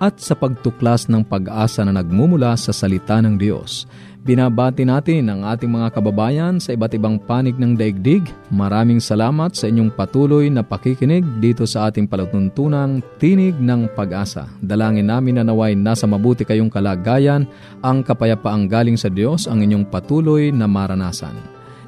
[0.00, 3.88] at sa pagtuklas ng pag-asa na nagmumula sa salita ng Diyos.
[4.26, 8.26] Binabati natin ang ating mga kababayan sa iba't ibang panig ng daigdig.
[8.50, 14.50] Maraming salamat sa inyong patuloy na pakikinig dito sa ating palatuntunang Tinig ng Pag-asa.
[14.58, 17.46] Dalangin namin na naway nasa mabuti kayong kalagayan,
[17.86, 21.55] ang kapayapaang galing sa Diyos ang inyong patuloy na maranasan.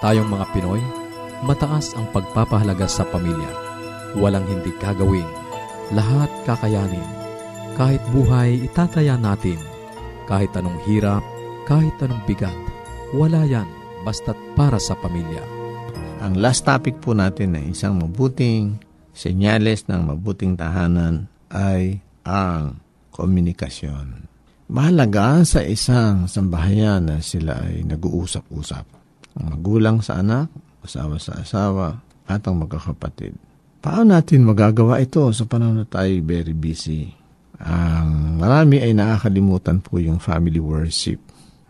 [0.00, 0.80] Tayong mga Pinoy,
[1.44, 3.52] mataas ang pagpapahalaga sa pamilya.
[4.16, 5.28] Walang hindi kagawin.
[5.92, 7.04] Lahat kakayanin.
[7.76, 9.60] Kahit buhay, itataya natin.
[10.24, 11.20] Kahit anong hirap,
[11.68, 12.56] kahit anong bigat.
[13.12, 13.68] Wala yan,
[14.00, 15.44] basta't para sa pamilya.
[16.24, 18.80] Ang last topic po natin ay isang mabuting
[19.12, 22.80] senyales ng mabuting tahanan ay ang
[23.12, 24.32] komunikasyon.
[24.72, 28.99] Mahalaga sa isang sambahayan na sila ay nag-uusap-usap
[29.38, 30.50] ang magulang sa anak,
[30.82, 33.34] asawa sa asawa, at ang magkakapatid.
[33.80, 37.10] Paano natin magagawa ito sa panahon na tayo very busy?
[37.60, 41.20] Ang marami ay nakakalimutan po yung family worship.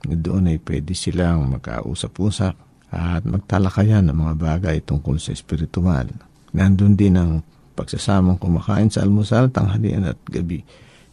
[0.06, 2.54] Doon ay pwede silang magkausap-usap
[2.90, 6.10] at magtalakayan ng mga bagay tungkol sa espiritual.
[6.50, 7.46] Nandun din ang
[7.78, 10.66] pagsasamang kumakain sa almusal, tanghalian at gabi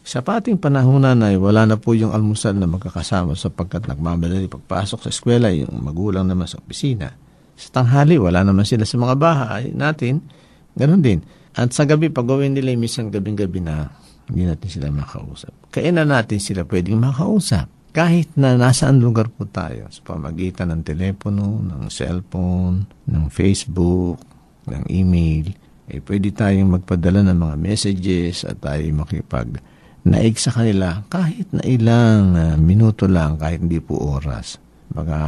[0.08, 5.12] sa pating panahonan ay wala na po yung almusal na magkakasama sapagkat nagmamadali pagpasok sa
[5.12, 7.12] eskwela yung magulang naman sa opisina.
[7.60, 10.24] Sa tanghali, wala naman sila sa mga bahay natin.
[10.72, 11.20] Ganon din.
[11.52, 13.92] At sa gabi, pag gawin nila yung misang gabing-gabi na
[14.32, 15.52] hindi natin sila makausap.
[15.68, 17.68] Kailan natin sila pwedeng makausap?
[17.92, 24.24] Kahit na nasaan lugar po tayo sa pamagitan ng telepono, ng cellphone, ng Facebook,
[24.72, 25.52] ng email,
[25.84, 29.60] eh pwede tayong magpadala ng mga messages at tayo makipag
[30.08, 34.56] naig sa kanila kahit na ilang uh, minuto lang, kahit hindi po oras.
[34.88, 35.18] Baka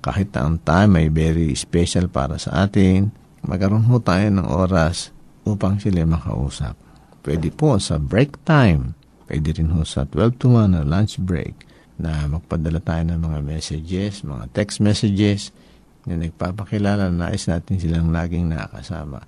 [0.00, 3.12] kahit ang time ay very special para sa atin,
[3.44, 5.12] magkaroon ho tayo ng oras
[5.44, 6.74] upang sila makausap.
[7.20, 8.96] Pwede po sa break time,
[9.28, 11.68] pwede rin ho sa 12 to 1 na lunch break
[12.00, 15.52] na magpadala tayo ng mga messages, mga text messages
[16.08, 19.20] na nagpapakilala na nais natin silang laging nakasama.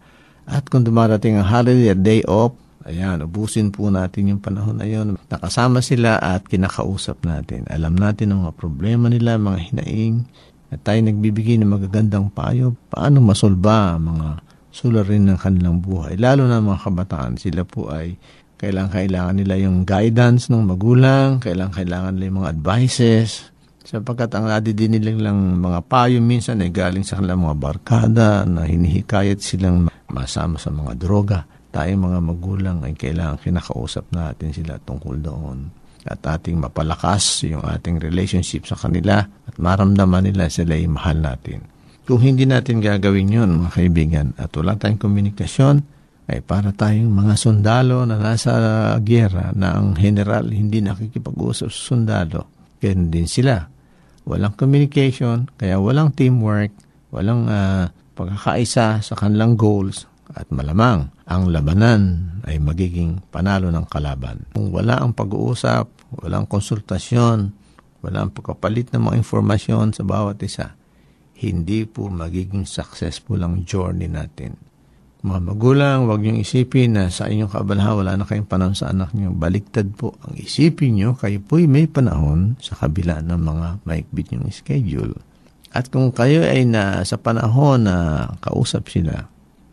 [0.49, 2.56] At kung dumarating ang holiday day off,
[2.87, 5.14] Ayan, ubusin po natin yung panahon na yun.
[5.31, 7.62] Nakasama sila at kinakausap natin.
[7.70, 10.26] Alam natin ang mga problema nila, mga hinaing.
[10.73, 12.75] At tayo nagbibigay ng magagandang payo.
[12.90, 14.29] Paano masolba ang mga
[14.73, 16.17] sularin ng kanilang buhay.
[16.17, 17.37] Lalo na mga kabataan.
[17.37, 18.17] Sila po ay
[18.62, 23.50] kailangan-kailangan nila yung guidance ng magulang, kailangan-kailangan nila yung mga advices,
[23.82, 29.43] sapagkat ang din nilang mga payo minsan ay galing sa kanilang mga barkada na hinihikayat
[29.43, 31.52] silang masama sa mga droga.
[31.73, 35.73] Tayo mga magulang ay kailangan kinakausap natin sila tungkol doon
[36.05, 41.65] at ating mapalakas yung ating relationship sa kanila at maramdaman nila sila ay mahal natin.
[42.05, 45.77] Kung hindi natin gagawin yun, mga kaibigan, at wala tayong komunikasyon,
[46.27, 48.53] ay para tayong mga sundalo na nasa
[49.01, 52.51] gyera na ang general hindi nakikipag-usap sa sundalo.
[52.83, 53.65] Ganun din sila.
[54.27, 56.75] Walang communication, kaya walang teamwork,
[57.15, 57.87] walang uh,
[58.19, 64.49] pagkakaisa sa kanilang goals at malamang ang labanan ay magiging panalo ng kalaban.
[64.52, 67.38] Kung wala ang pag-uusap, walang konsultasyon,
[68.02, 70.75] walang pagkapalit ng mga informasyon sa bawat isa,
[71.43, 74.58] hindi po magiging successful ang journey natin.
[75.23, 79.14] Mga magulang, huwag niyong isipin na sa inyong kaabalahan wala na kayong panahon sa anak
[79.14, 79.31] niyo.
[79.31, 84.50] Baliktad po ang isipin niyo, kayo po'y may panahon sa kabila ng mga maikbit niyong
[84.50, 85.14] schedule.
[85.73, 89.31] At kung kayo ay na sa panahon na kausap sila,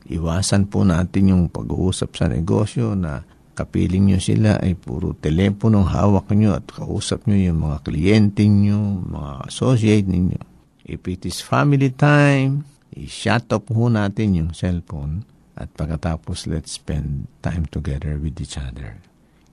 [0.09, 3.21] iwasan po natin yung pag-uusap sa negosyo na
[3.53, 9.05] kapiling nyo sila ay puro teleponong hawak nyo at kausap nyo yung mga kliyente nyo,
[9.05, 10.41] mga associate ninyo.
[10.89, 12.65] If it is family time,
[12.97, 15.27] i-shut off ho natin yung cellphone
[15.59, 18.97] at pagkatapos, let's spend time together with each other.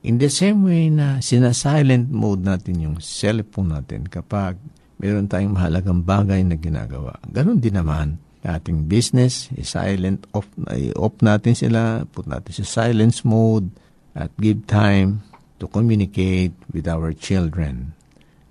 [0.07, 4.55] In the same way na sinasilent mode natin yung cellphone natin kapag
[5.03, 7.19] meron tayong mahalagang bagay na ginagawa.
[7.27, 10.47] Ganon din naman ating business, silent off,
[10.95, 13.75] off natin sila, put natin sa silence mode
[14.15, 15.27] at give time
[15.59, 17.93] to communicate with our children.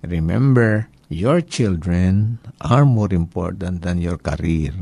[0.04, 4.76] Remember, your children are more important than your career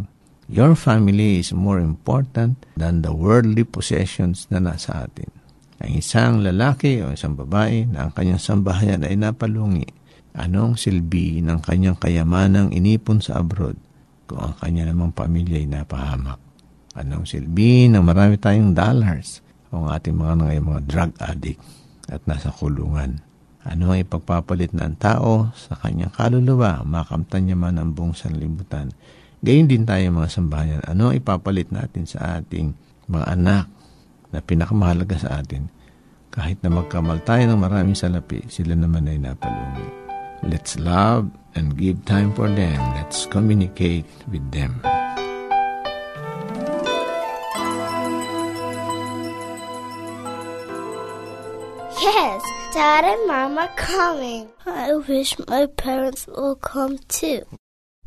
[0.45, 5.33] Your family is more important than the worldly possessions na nasa atin.
[5.81, 9.89] Ang isang lalaki o isang babae na ang kanyang sambahayan ay napalungi,
[10.37, 13.81] anong silbi ng kanyang kayamanang inipon sa abroad
[14.27, 16.41] kung ang kanya namang pamilya ay napahamak?
[16.95, 21.61] Anong silbi ng marami tayong dollars kung ating mga ngayon mga drug addict
[22.09, 23.21] at nasa kulungan?
[23.65, 28.93] Ano ang ipagpapalit ng tao sa kanyang kaluluwa, makamtan niya man ang buong sanlibutan
[29.45, 30.81] Gayun din tayo mga sambahayan.
[30.89, 32.73] Ano ang ipapalit natin sa ating
[33.13, 33.69] mga anak
[34.33, 35.69] na pinakamahalaga sa atin?
[36.33, 40.04] Kahit na magkamal tayo ng maraming salapi, sila naman ay napalungi.
[40.45, 42.77] Let's love and give time for them.
[43.01, 44.85] Let's communicate with them.
[51.97, 52.45] Yes,
[52.77, 54.53] Dad and Mom are coming.
[54.69, 57.49] I wish my parents will come too.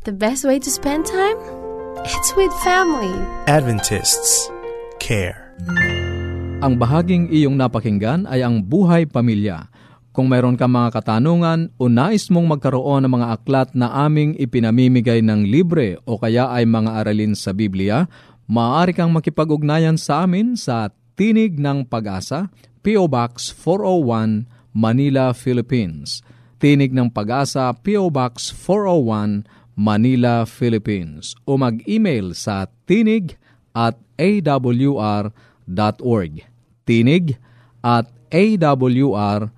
[0.06, 1.34] The best way to spend time?
[2.06, 3.10] It's with family.
[3.50, 4.46] Adventists
[5.02, 5.58] care.
[6.62, 9.66] Ang bahaging iyong napakinggan ay ang buhay pamilya.
[10.18, 15.22] Kung mayroon ka mga katanungan o nais mong magkaroon ng mga aklat na aming ipinamimigay
[15.22, 18.10] ng libre o kaya ay mga aralin sa Biblia,
[18.50, 22.50] maaari kang makipag-ugnayan sa amin sa Tinig ng Pag-asa,
[22.82, 23.06] P.O.
[23.06, 26.26] Box 401, Manila, Philippines.
[26.58, 28.10] Tinig ng Pag-asa, P.O.
[28.10, 29.46] Box 401,
[29.78, 33.38] Manila, Philippines o mag-email sa tinig
[33.70, 35.30] at awr.org.
[36.82, 37.38] Tinig
[37.86, 39.57] at awr.org.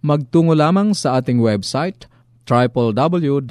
[0.00, 2.08] magtungo lamang sa ating website
[2.48, 3.50] www.awr.org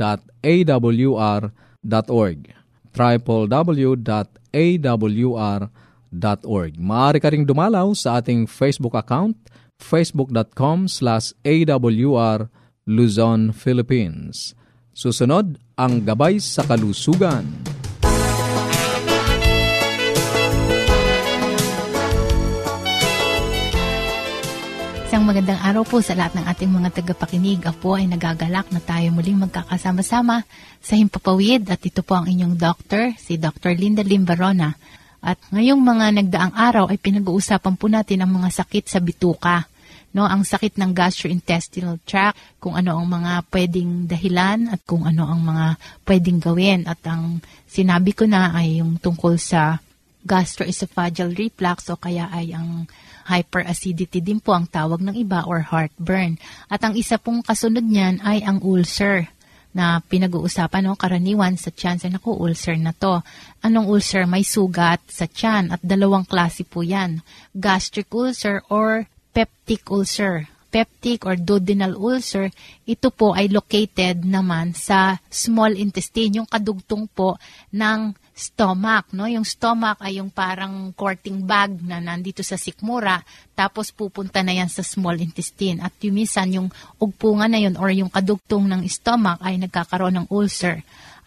[2.89, 4.01] www.awr.org
[6.81, 9.37] Maaari ka ring dumalaw sa ating Facebook account
[9.79, 12.51] facebook.com slash awr
[12.89, 14.57] Luzon, Philippines.
[14.97, 17.78] Susunod, ang gabay sa kalusugan.
[25.29, 27.61] Magandang araw po sa lahat ng ating mga tagapakinig.
[27.61, 30.41] Ako ay nagagalak na tayo muling magkakasama-sama
[30.81, 33.77] sa Himpapawid at ito po ang inyong doctor, si Dr.
[33.77, 34.73] Linda Limbarona.
[35.21, 39.69] At ngayong mga nagdaang araw ay pinag-uusapan po natin ang mga sakit sa bituka.
[40.17, 45.29] No, ang sakit ng gastrointestinal tract, kung ano ang mga pwedeng dahilan at kung ano
[45.29, 45.77] ang mga
[46.09, 46.89] pwedeng gawin.
[46.89, 49.77] At ang sinabi ko na ay yung tungkol sa
[50.25, 52.89] gastroesophageal reflux o kaya ay ang
[53.29, 56.41] hyperacidity din po ang tawag ng iba or heartburn.
[56.65, 59.29] At ang isa pong kasunod niyan ay ang ulcer
[59.69, 62.01] na pinag-uusapan no, karaniwan sa tiyan.
[62.01, 63.21] Sa naku, ulcer na to.
[63.61, 64.25] Anong ulcer?
[64.25, 67.21] May sugat sa tiyan at dalawang klase po yan.
[67.53, 70.49] Gastric ulcer or peptic ulcer.
[70.69, 72.53] Peptic or duodenal ulcer,
[72.85, 77.41] ito po ay located naman sa small intestine, yung kadugtong po
[77.73, 79.27] ng stomach, no?
[79.27, 83.19] Yung stomach ay yung parang courting bag na nandito sa sikmura,
[83.51, 85.83] tapos pupunta na yan sa small intestine.
[85.83, 86.71] At yung minsan, yung
[87.03, 90.79] ugpungan na yun or yung kadugtong ng stomach ay nagkakaroon ng ulcer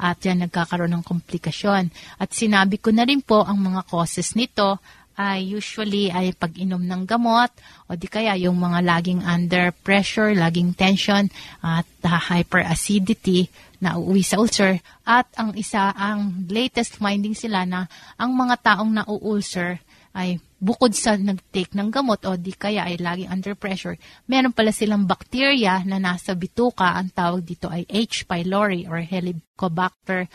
[0.02, 1.92] at yan nagkakaroon ng komplikasyon.
[2.16, 4.80] At sinabi ko na rin po ang mga causes nito
[5.16, 7.52] ay usually ay pag-inom ng gamot
[7.88, 11.28] o di kaya yung mga laging under pressure, laging tension
[11.60, 13.52] at uh, hyperacidity
[13.82, 14.78] na uuwi sa ulcer.
[15.02, 21.18] At ang isa, ang latest finding sila na ang mga taong na-ulcer ay bukod sa
[21.18, 23.98] nag-take ng gamot o di kaya ay laging under pressure,
[24.30, 26.94] meron pala silang bacteria na nasa bituka.
[26.94, 28.28] Ang tawag dito ay H.
[28.28, 30.30] pylori or Helicobacter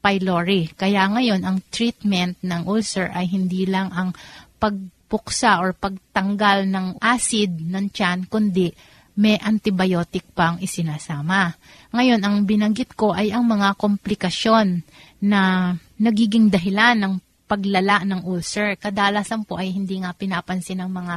[0.00, 0.72] pylori.
[0.72, 4.16] Kaya ngayon, ang treatment ng ulcer ay hindi lang ang
[4.56, 8.72] pagpuksa or pagtanggal ng acid ng tiyan, kundi
[9.20, 11.52] may antibiotic pang isinasama.
[11.92, 14.80] Ngayon, ang binanggit ko ay ang mga komplikasyon
[15.20, 17.14] na nagiging dahilan ng
[17.44, 18.78] paglala ng ulcer.
[18.78, 21.16] Kadalasan po ay hindi nga pinapansin ng mga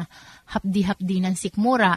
[0.58, 1.94] hapdi-hapdi ng sikmura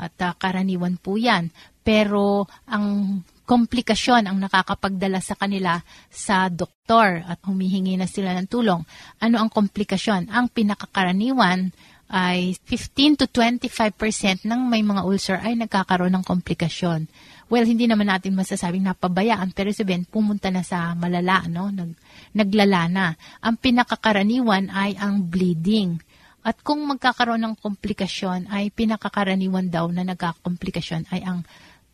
[0.00, 1.52] at uh, karaniwan po yan.
[1.82, 3.18] Pero ang
[3.50, 8.86] komplikasyon ang nakakapagdala sa kanila sa doktor at humihingi na sila ng tulong.
[9.18, 10.30] Ano ang komplikasyon?
[10.30, 11.74] Ang pinakakaraniwan
[12.10, 17.10] ay 15 to 25% ng may mga ulcer ay nagkakaroon ng komplikasyon.
[17.50, 21.74] Well, hindi naman natin masasabing napabayaan, pero sabihin, pumunta na sa malala, no?
[21.74, 21.98] Nag,
[22.30, 23.06] naglala na.
[23.42, 25.98] Ang pinakakaraniwan ay ang bleeding.
[26.46, 31.42] At kung magkakaroon ng komplikasyon, ay pinakakaraniwan daw na nagkakomplikasyon ay ang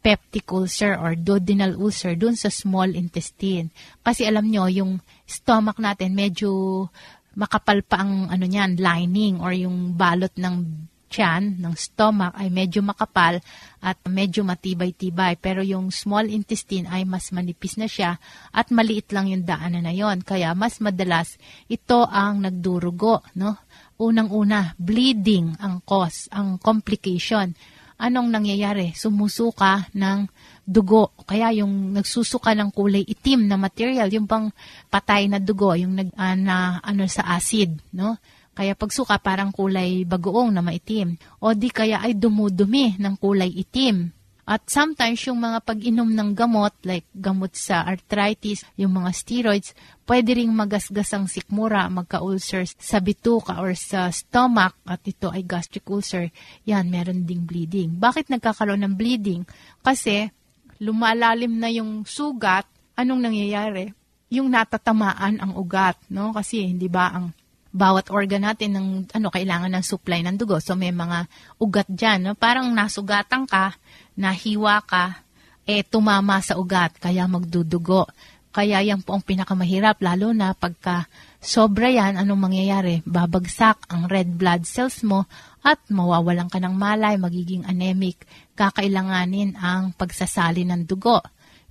[0.06, 3.74] peptic ulcer or duodenal ulcer dun sa small intestine.
[4.06, 6.86] Kasi alam nyo, yung stomach natin medyo
[7.34, 12.86] makapal pa ang ano niyan, lining or yung balot ng tiyan, ng stomach ay medyo
[12.86, 13.42] makapal
[13.82, 15.42] at medyo matibay-tibay.
[15.42, 18.22] Pero yung small intestine ay mas manipis na siya
[18.54, 20.22] at maliit lang yung daanan na yon.
[20.22, 21.34] Kaya mas madalas
[21.66, 23.26] ito ang nagdurugo.
[23.34, 23.58] No?
[23.98, 27.58] Unang-una, bleeding ang cause, ang complication.
[27.96, 28.92] Anong nangyayari?
[28.92, 30.28] Sumusuka ng
[30.68, 31.16] dugo.
[31.24, 34.52] Kaya yung nagsusuka ng kulay itim na material, yung pang
[34.92, 38.20] patay na dugo, yung nag, uh, na ano sa acid, no?
[38.56, 41.20] Kaya pagsuka parang kulay bagoong na maitim.
[41.44, 44.08] O di kaya ay dumudumi ng kulay itim.
[44.46, 49.74] At sometimes yung mga pag-inom ng gamot, like gamot sa arthritis, yung mga steroids,
[50.06, 55.82] pwede ring magasgas ang sikmura, magka-ulcer sa bituka or sa stomach, at ito ay gastric
[55.90, 56.30] ulcer.
[56.62, 57.98] Yan, meron ding bleeding.
[57.98, 59.42] Bakit nagkakaroon ng bleeding?
[59.82, 60.30] Kasi
[60.78, 63.90] lumalalim na yung sugat, anong nangyayari?
[64.30, 66.30] Yung natatamaan ang ugat, no?
[66.30, 67.34] Kasi hindi ba ang
[67.76, 70.56] bawat organ natin ng ano kailangan ng supply ng dugo.
[70.64, 71.28] So may mga
[71.60, 72.32] ugat diyan, no?
[72.32, 73.76] Parang nasugatan ka,
[74.16, 75.22] nahiwa ka,
[75.68, 78.08] eh tumama sa ugat kaya magdudugo.
[78.56, 81.04] Kaya yan po ang pinakamahirap lalo na pagka
[81.44, 83.04] sobra yan, anong mangyayari?
[83.04, 85.28] Babagsak ang red blood cells mo
[85.60, 88.24] at mawawalan ka ng malay, magiging anemic.
[88.56, 91.20] Kakailanganin ang pagsasali ng dugo.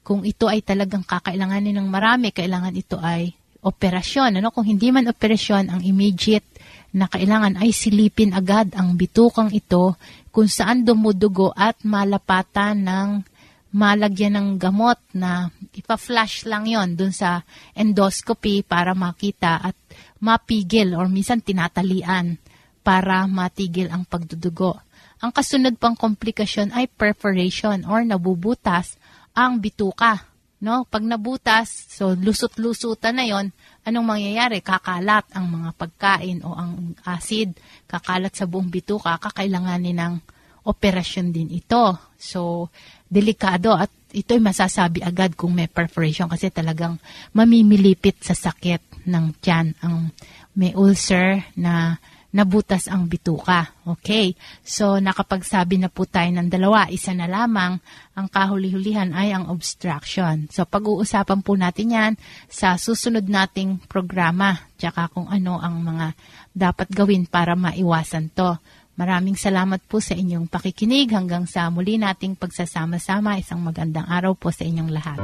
[0.05, 3.33] Kung ito ay talagang kakailanganin ng marami, kailangan ito ay
[3.65, 4.37] operasyon.
[4.37, 4.53] Ano?
[4.53, 6.45] Kung hindi man operasyon, ang immediate
[6.95, 9.99] na kailangan ay silipin agad ang bitukang ito
[10.31, 13.09] kung saan dumudugo at malapatan ng
[13.75, 17.43] malagyan ng gamot na ipa-flash lang yon dun sa
[17.75, 19.75] endoscopy para makita at
[20.23, 22.39] mapigil or minsan tinatalian
[22.79, 24.79] para matigil ang pagdudugo.
[25.19, 28.95] Ang kasunod pang komplikasyon ay perforation or nabubutas
[29.35, 30.23] ang bituka.
[30.63, 30.87] No?
[30.87, 33.51] Pag nabutas, so lusot-lusutan na yon,
[33.85, 34.65] anong mangyayari?
[34.65, 37.53] Kakalat ang mga pagkain o ang acid,
[37.85, 40.13] kakalat sa buong bituka, kakailanganin ng
[40.65, 41.93] operasyon din ito.
[42.17, 42.73] So,
[43.05, 46.97] delikado at ito'y masasabi agad kung may perforation kasi talagang
[47.37, 50.09] mamimilipit sa sakit ng tiyan ang
[50.57, 51.99] may ulcer na
[52.35, 53.71] nabutas ang bituka.
[53.87, 57.79] Okay, so nakapagsabi na po tayo ng dalawa, isa na lamang,
[58.11, 60.51] ang kahuli-hulihan ay ang obstruction.
[60.51, 62.13] So pag-uusapan po natin yan
[62.51, 66.11] sa susunod nating programa, tsaka kung ano ang mga
[66.51, 68.59] dapat gawin para maiwasan to.
[68.95, 73.39] Maraming salamat po sa inyong pakikinig hanggang sa muli nating pagsasama-sama.
[73.39, 75.19] Isang magandang araw po sa inyong lahat.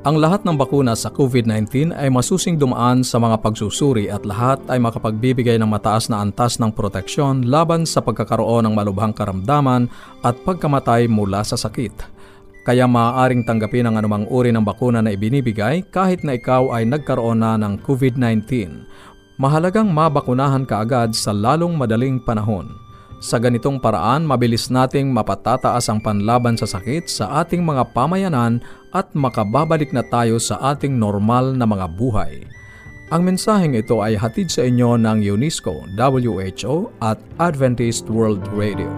[0.00, 4.80] Ang lahat ng bakuna sa COVID-19 ay masusing dumaan sa mga pagsusuri at lahat ay
[4.80, 9.92] makapagbibigay ng mataas na antas ng proteksyon laban sa pagkakaroon ng malubhang karamdaman
[10.24, 11.92] at pagkamatay mula sa sakit.
[12.64, 17.44] Kaya maaaring tanggapin ang anumang uri ng bakuna na ibinibigay kahit na ikaw ay nagkaroon
[17.44, 18.40] na ng COVID-19.
[19.36, 22.72] Mahalagang mabakunahan ka agad sa lalong madaling panahon.
[23.20, 28.64] Sa ganitong paraan, mabilis nating mapatataas ang panlaban sa sakit sa ating mga pamayanan
[28.96, 32.48] at makababalik na tayo sa ating normal na mga buhay.
[33.12, 38.88] Ang mensaheng ito ay hatid sa inyo ng UNESCO, WHO at Adventist World Radio.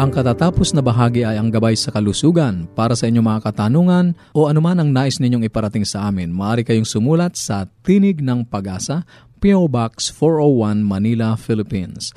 [0.00, 2.64] Ang katatapos na bahagi ay ang gabay sa kalusugan.
[2.72, 6.88] Para sa inyong mga katanungan o anuman ang nais ninyong iparating sa amin, maaari kayong
[6.88, 9.04] sumulat sa Tinig ng Pag-asa,
[9.44, 12.16] PO Box 401 Manila, Philippines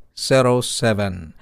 [0.21, 1.41] 0968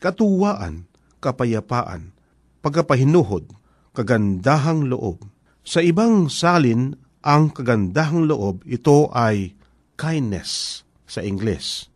[0.00, 0.88] katuwaan,
[1.20, 2.16] kapayapaan,
[2.64, 3.52] pagkapahinuhod,
[3.92, 5.28] kagandahang loob.
[5.68, 9.52] Sa ibang salin, ang kagandahang loob, ito ay
[10.00, 11.92] kindness sa Ingles.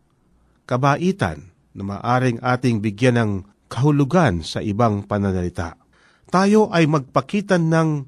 [0.69, 3.31] Kabaitan na maaring ating bigyan ng
[3.65, 5.73] kahulugan sa ibang pananalita.
[6.29, 8.05] Tayo ay magpakita ng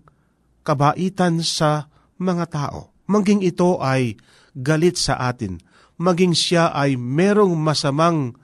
[0.62, 1.90] kabaitan sa
[2.22, 4.18] mga tao maging ito ay
[4.58, 5.62] galit sa atin,
[5.96, 8.36] maging siya ay merong masamang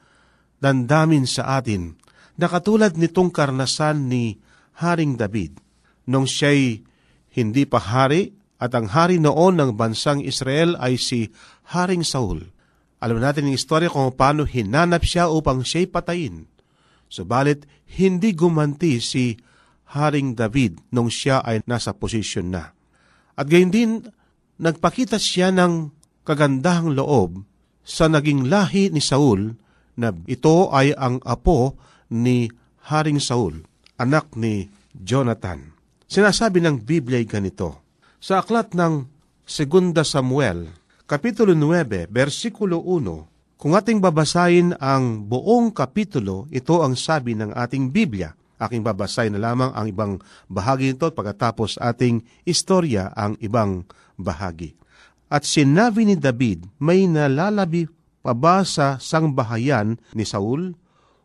[0.62, 1.98] dandamin sa atin,
[2.40, 4.40] na katulad nitong karnasan ni
[4.80, 5.60] Haring David,
[6.08, 6.82] nung siya'y
[7.36, 11.30] hindi pa hari at ang hari noon ng bansang Israel ay si
[11.74, 12.46] Haring Saul.
[13.02, 16.46] Alam natin ang istorya kung paano hinanap siya upang siya'y patayin.
[17.12, 17.66] Subalit,
[17.98, 19.36] hindi gumanti si
[19.92, 22.72] Haring David nung siya ay nasa posisyon na.
[23.36, 23.92] At gayon din,
[24.62, 27.42] nagpakita siya ng kagandahang loob
[27.82, 29.58] sa naging lahi ni Saul
[29.98, 31.76] na ito ay ang apo
[32.12, 32.48] ni
[32.90, 33.66] Haring Saul,
[33.98, 35.74] anak ni Jonathan.
[36.10, 37.82] Sinasabi ng Biblia ay ganito,
[38.22, 39.08] sa aklat ng
[39.48, 40.70] Segunda Samuel,
[41.10, 47.94] Kapitulo 9, versikulo 1, kung ating babasahin ang buong kapitulo, ito ang sabi ng ating
[47.94, 48.34] Biblia.
[48.58, 50.14] Aking babasahin na lamang ang ibang
[50.50, 53.86] bahagi nito pagkatapos ating istorya ang ibang
[54.18, 54.74] bahagi.
[55.32, 57.88] At sinabi ni David, may nalalabi
[58.20, 60.76] pa ba sa sangbahayan ni Saul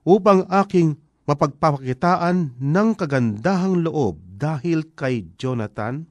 [0.06, 0.94] upang aking
[1.26, 6.06] mapagpapakitaan ng kagandahang loob dahil kay Jonathan?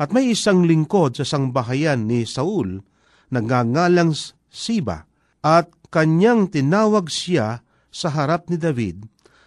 [0.00, 2.80] At may isang lingkod sa sangbahayan ni Saul,
[3.28, 4.16] nagngangalang
[4.48, 5.04] Siba,
[5.44, 7.60] at kanyang tinawag siya
[7.92, 9.04] sa harap ni David,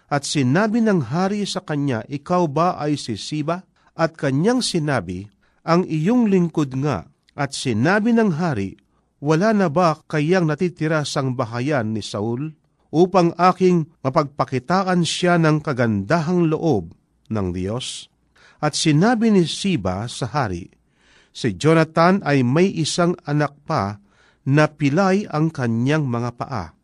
[0.09, 3.65] at sinabi ng hari sa kanya, Ikaw ba ay si Siba?
[3.97, 5.25] At kanyang sinabi,
[5.65, 8.75] ang iyong lingkod nga at sinabi ng hari,
[9.23, 12.51] wala na ba kayang natitira sang bahayan ni Saul
[12.91, 16.91] upang aking mapagpakitaan siya ng kagandahang loob
[17.31, 18.11] ng Diyos?
[18.59, 20.67] At sinabi ni Siba sa hari,
[21.31, 24.03] si Jonathan ay may isang anak pa
[24.43, 26.75] napilay ang kanyang mga paa.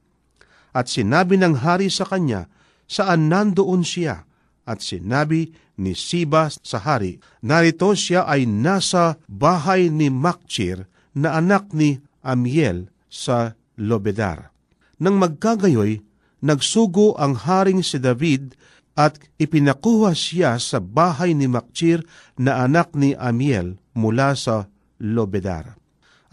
[0.71, 2.47] At sinabi ng hari sa kanya,
[2.87, 4.23] saan nandoon siya?
[4.65, 11.69] At sinabi ni Siba sa hari, narito siya ay nasa bahay ni Makchir na anak
[11.71, 14.49] ni Amiel sa Lobedar.
[14.97, 16.01] Nang magkagayoy,
[16.41, 18.57] nagsugo ang haring si David
[18.97, 22.01] at ipinakuha siya sa bahay ni Makchir
[22.41, 24.65] na anak ni Amiel mula sa
[24.97, 25.77] Lobedar.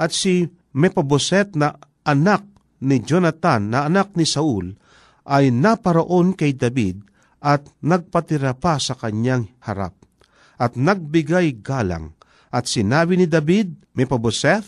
[0.01, 1.77] At si Mepaboset na
[2.09, 2.49] anak
[2.81, 4.73] ni Jonathan na anak ni Saul
[5.29, 7.12] ay naparoon kay David
[7.43, 9.99] at nagpatira pa sa kanyang harap
[10.63, 12.15] at nagbigay galang
[12.55, 14.63] at sinabi ni David, Mepaboset,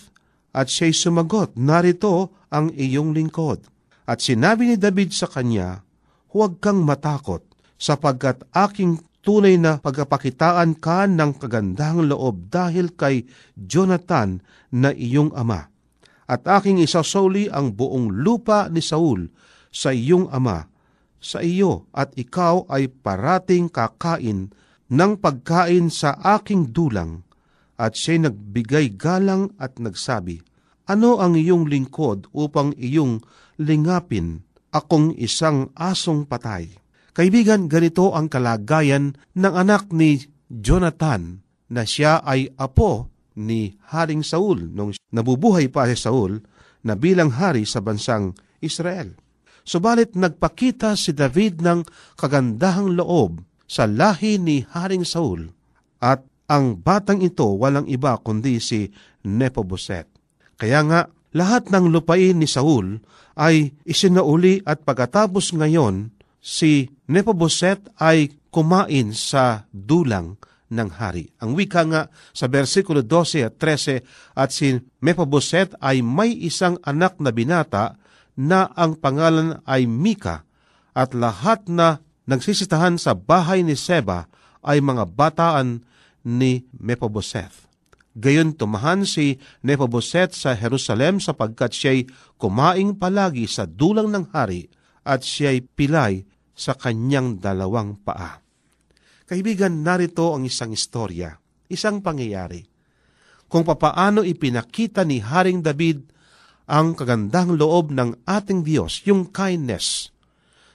[0.54, 3.60] at siya'y sumagot, narito ang iyong lingkod.
[4.08, 5.84] At sinabi ni David sa kanya,
[6.32, 7.44] huwag kang matakot,
[7.76, 14.40] sapagkat aking tunay na pagkapakitaan ka ng kagandahang loob dahil kay Jonathan
[14.72, 15.68] na iyong ama.
[16.24, 19.28] At aking isasoli ang buong lupa ni Saul
[19.68, 20.64] sa iyong ama,
[21.24, 24.52] sa iyo at ikaw ay parating kakain
[24.92, 27.24] ng pagkain sa aking dulang.
[27.80, 30.44] At siya'y nagbigay galang at nagsabi,
[30.84, 33.24] Ano ang iyong lingkod upang iyong
[33.56, 36.70] lingapin akong isang asong patay?
[37.16, 41.40] Kaibigan, ganito ang kalagayan ng anak ni Jonathan
[41.72, 46.38] na siya ay apo ni Haring Saul nung nabubuhay pa si Saul
[46.86, 49.23] na bilang hari sa bansang Israel.
[49.64, 51.88] Subalit nagpakita si David ng
[52.20, 55.48] kagandahang loob sa lahi ni Haring Saul
[56.04, 56.20] at
[56.52, 58.92] ang batang ito walang iba kundi si
[59.24, 60.04] Nepoboset.
[60.60, 61.00] Kaya nga,
[61.32, 63.00] lahat ng lupain ni Saul
[63.40, 66.12] ay isinauli at pagkatapos ngayon
[66.44, 70.36] si Nepoboset ay kumain sa dulang
[70.70, 71.32] ng hari.
[71.40, 77.16] Ang wika nga sa versikulo 12 at 13 at si Mepoboset ay may isang anak
[77.18, 77.96] na binata
[78.34, 80.42] na ang pangalan ay Mika
[80.94, 84.26] at lahat na nagsisitahan sa bahay ni Seba
[84.64, 85.84] ay mga bataan
[86.24, 87.52] ni Mepoboset.
[88.14, 92.00] Gayon tumahan si Nepoboset sa Jerusalem sapagkat siya'y
[92.38, 94.70] kumaing palagi sa dulang ng hari
[95.02, 96.22] at siya'y pilay
[96.54, 98.38] sa kanyang dalawang paa.
[99.26, 101.34] Kaibigan, narito ang isang istorya,
[101.66, 102.62] isang pangyayari.
[103.50, 106.13] Kung papaano ipinakita ni Haring David
[106.64, 110.08] ang kagandang loob ng ating Diyos, yung kindness,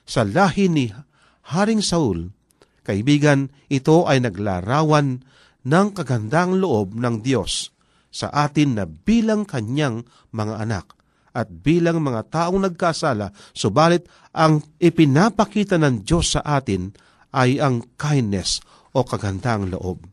[0.06, 0.90] sa lahi ni
[1.50, 2.34] Haring Saul,
[2.86, 5.22] kaibigan, ito ay naglarawan
[5.66, 7.74] ng kagandang loob ng Diyos
[8.10, 10.86] sa atin na bilang kanyang mga anak
[11.34, 16.90] at bilang mga taong nagkasala, subalit ang ipinapakita ng Diyos sa atin
[17.38, 18.66] ay ang kindness
[18.98, 20.10] o kagandang loob.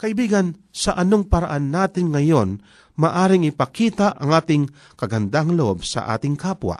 [0.00, 2.58] Kaibigan, sa anong paraan natin ngayon
[3.00, 4.68] maaring ipakita ang ating
[5.00, 6.76] kagandang loob sa ating kapwa?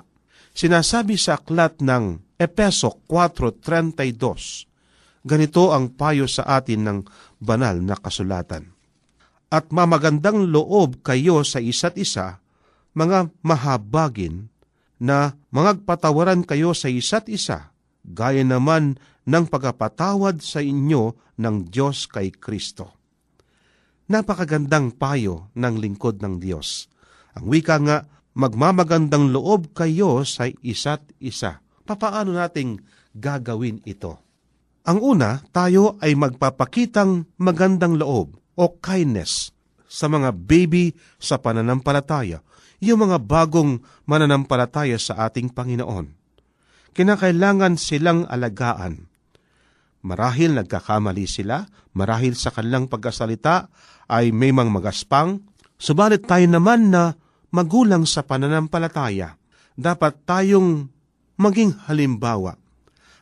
[0.52, 6.98] Sinasabi sa aklat ng Epeso 4.32, ganito ang payo sa atin ng
[7.40, 8.68] banal na kasulatan.
[9.50, 12.44] At mamagandang loob kayo sa isa't isa,
[12.92, 14.52] mga mahabagin,
[15.00, 17.72] na mangagpatawaran kayo sa isa't isa,
[18.04, 22.99] gaya naman ng pagkapatawad sa inyo ng Diyos kay Kristo.
[24.10, 26.90] Napakagandang payo ng lingkod ng Diyos.
[27.38, 31.62] Ang wika nga, magmamagandang loob kayo sa isa't isa.
[31.86, 32.82] Papaano nating
[33.14, 34.18] gagawin ito?
[34.82, 39.54] Ang una, tayo ay magpapakitang magandang loob o kindness
[39.86, 40.90] sa mga baby
[41.22, 42.42] sa pananampalataya
[42.80, 46.16] yung mga bagong mananampalataya sa ating Panginoon.
[46.96, 49.09] Kinakailangan silang alagaan.
[50.00, 53.68] Marahil nagkakamali sila, marahil sa kanilang pagkasalita
[54.08, 55.44] ay may mang magaspang,
[55.76, 57.12] subalit tayo naman na
[57.52, 59.36] magulang sa pananampalataya.
[59.76, 60.88] Dapat tayong
[61.36, 62.56] maging halimbawa.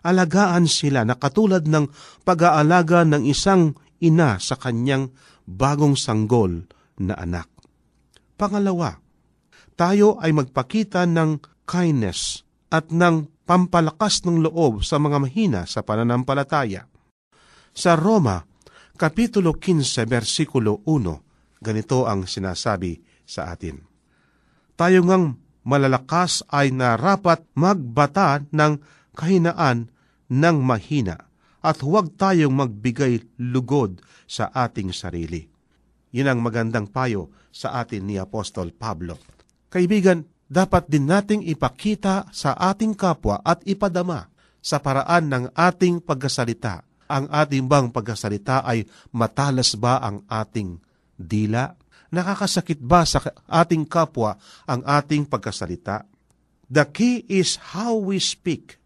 [0.06, 1.90] Alagaan sila na katulad ng
[2.22, 5.10] pag-aalaga ng isang ina sa kanyang
[5.46, 6.66] bagong sanggol
[7.02, 7.50] na anak.
[8.38, 9.02] Pangalawa,
[9.74, 16.84] tayo ay magpakita ng kindness at ng pampalakas ng loob sa mga mahina sa pananampalataya.
[17.72, 18.44] Sa Roma,
[18.98, 23.80] Kapitulo 15, versikulo 1, ganito ang sinasabi sa atin.
[24.76, 28.76] Tayo ngang malalakas ay narapat magbata ng
[29.16, 29.88] kahinaan
[30.28, 31.30] ng mahina
[31.64, 35.46] at huwag tayong magbigay lugod sa ating sarili.
[36.12, 39.14] Yun ang magandang payo sa atin ni Apostol Pablo.
[39.68, 46.82] Kaibigan, dapat din nating ipakita sa ating kapwa at ipadama sa paraan ng ating pagkasalita.
[47.08, 50.80] Ang ating bang pagkasalita ay matalas ba ang ating
[51.16, 51.72] dila?
[52.08, 56.04] Nakakasakit ba sa ating kapwa ang ating pagkasalita?
[56.68, 58.76] The key is how we speak.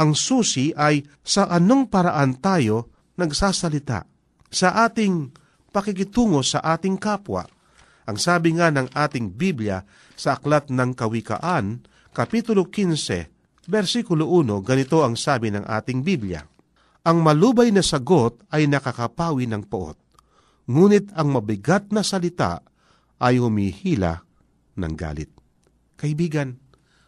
[0.00, 4.04] Ang susi ay sa anong paraan tayo nagsasalita.
[4.48, 5.32] Sa ating
[5.72, 7.44] pakikitungo sa ating kapwa.
[8.10, 9.86] Ang sabi nga ng ating Biblia
[10.18, 16.42] sa Aklat ng Kawikaan, Kapitulo 15, versikulo 1, ganito ang sabi ng ating Biblia.
[17.06, 19.94] Ang malubay na sagot ay nakakapawi ng poot,
[20.66, 22.66] ngunit ang mabigat na salita
[23.22, 24.26] ay humihila
[24.74, 25.30] ng galit.
[25.94, 26.58] Kaibigan,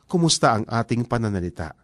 [0.07, 1.75] kumusta ang ating pananalita?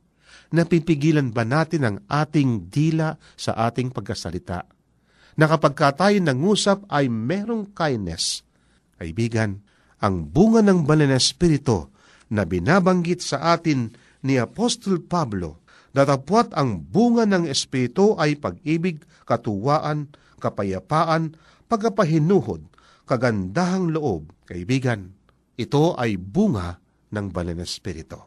[0.55, 4.63] Napipigilan ba natin ang ating dila sa ating pagkasalita?
[5.35, 8.47] Na kapag tayo nangusap ay merong kindness.
[8.99, 9.63] Kaibigan,
[10.03, 11.91] ang bunga ng banal na espiritu
[12.31, 13.95] na binabanggit sa atin
[14.27, 15.63] ni Apostol Pablo,
[15.95, 20.11] datapwat ang bunga ng espiritu ay pag-ibig, katuwaan,
[20.43, 21.39] kapayapaan,
[21.71, 22.67] pagkapahinuhod,
[23.07, 25.15] kagandahang loob, kaibigan,
[25.59, 26.79] ito ay bunga
[27.11, 28.19] ng banal na espiritu.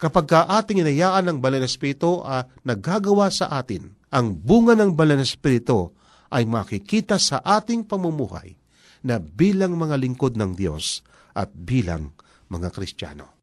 [0.00, 4.96] Kapag ka ating inayaan ng banal na espiritu uh, naggagawa sa atin, ang bunga ng
[4.96, 5.92] banal na espiritu
[6.32, 8.59] ay makikita sa ating pamumuhay
[9.00, 12.12] na bilang mga lingkod ng Diyos at bilang
[12.50, 13.40] mga Kristiyano.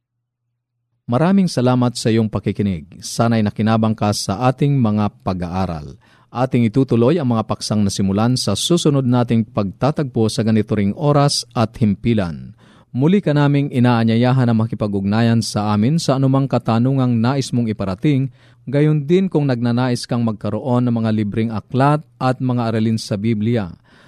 [1.08, 3.00] Maraming salamat sa iyong pakikinig.
[3.00, 5.96] Sana'y nakinabang ka sa ating mga pag-aaral.
[6.28, 11.80] Ating itutuloy ang mga paksang nasimulan sa susunod nating pagtatagpo sa ganito ring oras at
[11.80, 12.52] himpilan.
[12.92, 18.28] Muli ka naming inaanyayahan na makipag-ugnayan sa amin sa anumang katanungang nais mong iparating,
[18.68, 23.72] gayon din kung nagnanais kang magkaroon ng mga libreng aklat at mga aralin sa Biblia.